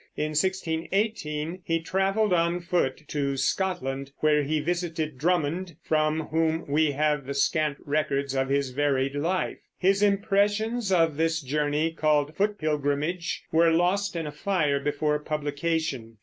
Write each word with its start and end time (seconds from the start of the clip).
In 0.17 0.29
1618 0.33 1.61
he 1.63 1.79
traveled 1.79 2.33
on 2.33 2.59
foot 2.59 3.07
to 3.09 3.37
Scotland, 3.37 4.11
where 4.17 4.41
he 4.41 4.59
visited 4.59 5.15
Drummond, 5.19 5.75
from 5.83 6.21
whom 6.29 6.65
we 6.67 6.93
have 6.93 7.27
the 7.27 7.35
scant 7.35 7.77
records 7.85 8.33
of 8.33 8.49
his 8.49 8.71
varied 8.71 9.13
life. 9.13 9.59
His 9.77 10.01
impressions 10.01 10.91
of 10.91 11.17
this 11.17 11.39
journey, 11.39 11.91
called 11.91 12.35
Foot 12.35 12.57
Pilgrimage, 12.57 13.43
were 13.51 13.69
lost 13.69 14.15
in 14.15 14.25
a 14.25 14.31
fire 14.31 14.79
before 14.79 15.19
publication. 15.19 16.17